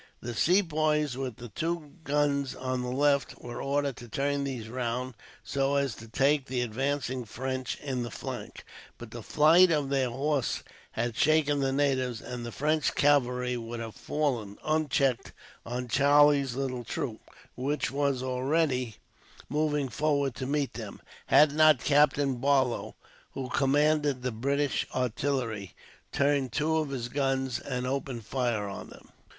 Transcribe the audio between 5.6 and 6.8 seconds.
as to take the